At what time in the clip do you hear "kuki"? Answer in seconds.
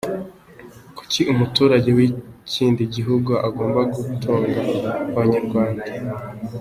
0.97-1.21